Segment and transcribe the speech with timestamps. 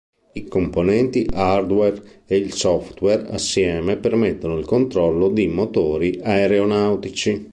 [0.33, 7.49] I componenti hardware e il software assieme permettono il controllo di motori aeronautici.